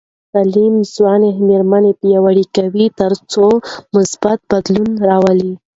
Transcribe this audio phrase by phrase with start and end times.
[0.33, 3.45] تعلیم ځوانې میرمنې پیاوړې کوي تر څو
[3.95, 5.53] مثبت بدلون راولي.